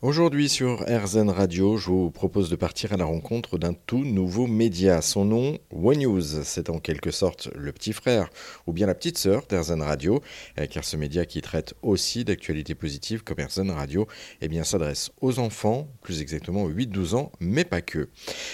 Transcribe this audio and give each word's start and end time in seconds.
Aujourd'hui 0.00 0.48
sur 0.48 0.84
RZN 0.88 1.28
Radio, 1.28 1.76
je 1.76 1.90
vous 1.90 2.12
propose 2.12 2.48
de 2.50 2.54
partir 2.54 2.92
à 2.92 2.96
la 2.96 3.04
rencontre 3.04 3.58
d'un 3.58 3.72
tout 3.74 4.04
nouveau 4.04 4.46
média. 4.46 5.02
Son 5.02 5.24
nom, 5.24 5.58
One 5.72 5.98
News. 5.98 6.44
C'est 6.44 6.70
en 6.70 6.78
quelque 6.78 7.10
sorte 7.10 7.48
le 7.56 7.72
petit 7.72 7.92
frère 7.92 8.30
ou 8.68 8.72
bien 8.72 8.86
la 8.86 8.94
petite 8.94 9.18
sœur 9.18 9.42
d'RZN 9.48 9.82
Radio, 9.82 10.22
eh, 10.56 10.68
car 10.68 10.84
ce 10.84 10.96
média 10.96 11.24
qui 11.24 11.42
traite 11.42 11.74
aussi 11.82 12.24
d'actualités 12.24 12.76
positives 12.76 13.24
comme 13.24 13.38
RZN 13.44 13.72
Radio, 13.72 14.06
eh 14.40 14.46
bien 14.46 14.62
s'adresse 14.62 15.10
aux 15.20 15.40
enfants, 15.40 15.88
plus 16.00 16.22
exactement 16.22 16.68
8-12 16.68 17.16
ans, 17.16 17.32
mais 17.40 17.64
pas 17.64 17.80
que. 17.80 18.08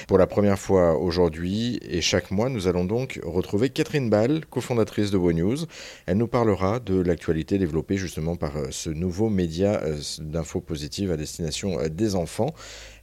Pour 0.09 0.17
la 0.17 0.27
première 0.27 0.59
fois 0.59 0.97
aujourd'hui 0.97 1.79
et 1.83 2.01
chaque 2.01 2.31
mois, 2.31 2.49
nous 2.49 2.69
allons 2.69 2.87
donc 2.87 3.21
retrouver 3.23 3.69
Catherine 3.69 4.09
Ball, 4.09 4.47
cofondatrice 4.47 5.11
de 5.11 5.19
One 5.19 5.37
News. 5.37 5.59
Elle 6.07 6.17
nous 6.17 6.27
parlera 6.27 6.81
de 6.81 6.99
l'actualité 6.99 7.59
développée 7.59 7.99
justement 7.99 8.37
par 8.37 8.57
euh, 8.57 8.69
ce 8.71 8.89
nouveau 8.89 9.29
média 9.29 9.83
euh, 9.83 10.01
d'infos 10.21 10.63
positives 10.63 11.13
à 11.13 11.19
destination 11.19 11.34
euh, 11.41 11.89
des 11.89 12.15
enfants. 12.15 12.55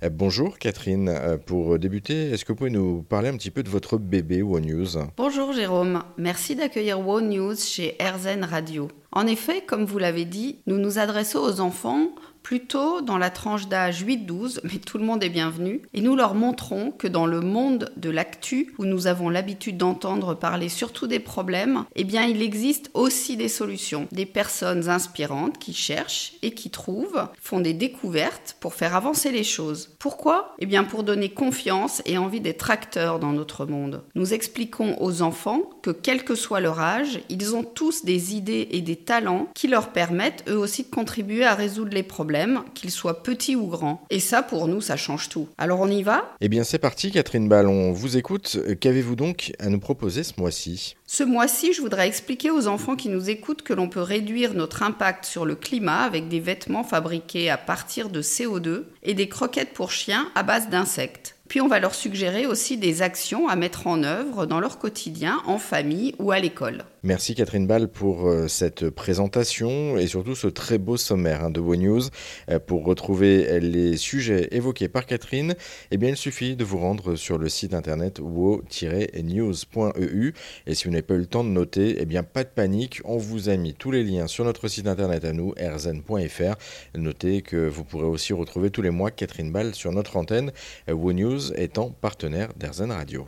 Euh, 0.03 0.09
bonjour 0.09 0.57
Catherine, 0.57 1.09
euh, 1.09 1.37
pour 1.37 1.77
débuter, 1.79 2.31
est-ce 2.31 2.45
que 2.45 2.51
vous 2.51 2.57
pouvez 2.57 2.69
nous 2.69 3.03
parler 3.03 3.29
un 3.29 3.37
petit 3.37 3.51
peu 3.51 3.63
de 3.63 3.69
votre 3.69 3.97
bébé 3.97 4.41
One 4.41 4.65
News? 4.65 4.97
Bonjour 5.17 5.53
Jérôme, 5.53 6.03
merci 6.17 6.55
d'accueillir 6.55 7.07
One 7.07 7.29
News 7.29 7.55
chez 7.55 7.97
RZN 7.99 8.43
Radio. 8.43 8.87
En 9.11 9.27
effet, 9.27 9.63
comme 9.65 9.85
vous 9.85 9.97
l'avez 9.97 10.25
dit, 10.25 10.59
nous 10.67 10.77
nous 10.77 10.97
adressons 10.97 11.39
aux 11.39 11.59
enfants 11.59 12.09
plutôt 12.43 13.01
dans 13.01 13.17
la 13.17 13.29
tranche 13.29 13.67
d'âge 13.67 14.03
8-12, 14.03 14.59
mais 14.63 14.79
tout 14.79 14.97
le 14.97 15.05
monde 15.05 15.23
est 15.23 15.29
bienvenu, 15.29 15.81
et 15.93 16.01
nous 16.01 16.15
leur 16.15 16.33
montrons 16.33 16.91
que 16.91 17.07
dans 17.07 17.25
le 17.25 17.41
monde 17.41 17.91
de 17.97 18.09
l'actu, 18.09 18.73
où 18.77 18.85
nous 18.85 19.07
avons 19.07 19.29
l'habitude 19.29 19.77
d'entendre 19.77 20.33
parler 20.33 20.69
surtout 20.69 21.07
des 21.07 21.19
problèmes, 21.19 21.85
eh 21.95 22.03
bien 22.03 22.23
il 22.23 22.41
existe 22.41 22.89
aussi 22.93 23.37
des 23.37 23.47
solutions, 23.47 24.07
des 24.11 24.25
personnes 24.25 24.89
inspirantes 24.89 25.57
qui 25.57 25.73
cherchent 25.73 26.33
et 26.41 26.51
qui 26.51 26.69
trouvent, 26.69 27.27
font 27.39 27.59
des 27.59 27.73
découvertes 27.73 28.55
pour 28.59 28.73
faire 28.73 28.95
avancer 28.95 29.31
les 29.31 29.43
choses. 29.43 29.95
Pourquoi? 29.99 30.55
Eh 30.59 30.65
bien 30.65 30.83
pour 30.83 31.03
donner 31.03 31.29
confiance 31.29 32.01
et 32.05 32.17
envie 32.17 32.41
d'être 32.41 32.71
acteurs 32.71 33.19
dans 33.19 33.33
notre 33.33 33.65
monde. 33.65 34.03
Nous 34.15 34.33
expliquons 34.33 34.97
aux 34.99 35.21
enfants 35.21 35.69
que 35.81 35.91
quel 35.91 36.23
que 36.23 36.35
soit 36.35 36.59
leur 36.59 36.79
âge, 36.79 37.19
ils 37.29 37.55
ont 37.55 37.63
tous 37.63 38.03
des 38.03 38.35
idées 38.35 38.67
et 38.71 38.81
des 38.81 38.95
talents 38.95 39.47
qui 39.53 39.67
leur 39.67 39.89
permettent 39.89 40.43
eux 40.49 40.57
aussi 40.57 40.83
de 40.83 40.89
contribuer 40.89 41.45
à 41.45 41.55
résoudre 41.55 41.93
les 41.93 42.03
problèmes 42.03 42.30
qu'il 42.73 42.91
soit 42.91 43.23
petit 43.23 43.55
ou 43.55 43.67
grand. 43.67 44.05
Et 44.09 44.19
ça, 44.19 44.41
pour 44.41 44.67
nous, 44.67 44.81
ça 44.81 44.97
change 44.97 45.29
tout. 45.29 45.47
Alors 45.57 45.79
on 45.79 45.87
y 45.87 46.03
va? 46.03 46.35
Eh 46.41 46.49
bien 46.49 46.63
c'est 46.63 46.79
parti 46.79 47.11
Catherine 47.11 47.47
Ballon, 47.47 47.91
vous 47.91 48.17
écoute. 48.17 48.57
Qu'avez-vous 48.79 49.15
donc 49.15 49.53
à 49.59 49.69
nous 49.69 49.79
proposer 49.79 50.23
ce 50.23 50.33
mois-ci? 50.37 50.95
Ce 51.05 51.23
mois-ci, 51.23 51.73
je 51.73 51.81
voudrais 51.81 52.07
expliquer 52.07 52.51
aux 52.51 52.67
enfants 52.67 52.95
qui 52.95 53.09
nous 53.09 53.29
écoutent 53.29 53.63
que 53.63 53.73
l'on 53.73 53.89
peut 53.89 54.01
réduire 54.01 54.53
notre 54.53 54.83
impact 54.83 55.25
sur 55.25 55.45
le 55.45 55.55
climat 55.55 56.03
avec 56.03 56.29
des 56.29 56.39
vêtements 56.39 56.83
fabriqués 56.83 57.49
à 57.49 57.57
partir 57.57 58.09
de 58.09 58.21
CO2 58.21 58.83
et 59.03 59.13
des 59.13 59.27
croquettes 59.27 59.73
pour 59.73 59.91
chiens 59.91 60.29
à 60.35 60.43
base 60.43 60.69
d'insectes. 60.69 61.35
Puis 61.51 61.59
on 61.59 61.67
va 61.67 61.81
leur 61.81 61.93
suggérer 61.93 62.45
aussi 62.45 62.77
des 62.77 63.01
actions 63.01 63.49
à 63.49 63.57
mettre 63.57 63.85
en 63.85 64.03
œuvre 64.03 64.45
dans 64.45 64.61
leur 64.61 64.79
quotidien, 64.79 65.41
en 65.45 65.57
famille 65.57 66.15
ou 66.17 66.31
à 66.31 66.39
l'école. 66.39 66.85
Merci 67.03 67.35
Catherine 67.35 67.67
Ball 67.67 67.89
pour 67.89 68.29
euh, 68.29 68.47
cette 68.47 68.89
présentation 68.89 69.97
et 69.97 70.07
surtout 70.07 70.35
ce 70.35 70.47
très 70.47 70.77
beau 70.77 70.95
sommaire 70.95 71.43
hein, 71.43 71.49
de 71.49 71.59
Wo 71.59 71.75
News. 71.75 72.03
Euh, 72.49 72.59
pour 72.59 72.85
retrouver 72.85 73.59
les 73.59 73.97
sujets 73.97 74.47
évoqués 74.51 74.87
par 74.87 75.05
Catherine, 75.05 75.55
eh 75.89 75.97
bien, 75.97 76.09
il 76.09 76.15
suffit 76.15 76.55
de 76.55 76.63
vous 76.63 76.77
rendre 76.77 77.15
sur 77.15 77.37
le 77.37 77.49
site 77.49 77.73
internet 77.73 78.21
wo-news.eu. 78.21 80.33
Et 80.67 80.75
si 80.75 80.85
vous 80.85 80.91
n'avez 80.91 81.01
pas 81.01 81.15
eu 81.15 81.17
le 81.17 81.25
temps 81.25 81.43
de 81.43 81.49
noter, 81.49 81.97
eh 81.99 82.05
bien, 82.05 82.23
pas 82.23 82.45
de 82.45 82.49
panique, 82.49 83.01
on 83.03 83.17
vous 83.17 83.49
a 83.49 83.57
mis 83.57 83.73
tous 83.73 83.91
les 83.91 84.03
liens 84.03 84.27
sur 84.27 84.45
notre 84.45 84.69
site 84.69 84.87
internet 84.87 85.25
à 85.25 85.33
nous, 85.33 85.53
rzn.fr. 85.59 86.55
Notez 86.95 87.41
que 87.41 87.67
vous 87.67 87.83
pourrez 87.83 88.05
aussi 88.05 88.31
retrouver 88.31 88.69
tous 88.69 88.83
les 88.83 88.91
mois 88.91 89.11
Catherine 89.11 89.51
Ball 89.51 89.75
sur 89.75 89.91
notre 89.91 90.15
antenne, 90.15 90.53
Wo 90.87 91.11
Étant 91.55 91.89
partenaire 91.89 92.49
d'RZN 92.55 92.91
Radio. 92.91 93.25